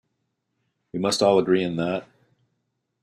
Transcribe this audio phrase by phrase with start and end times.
[0.93, 2.07] We must all agree in that.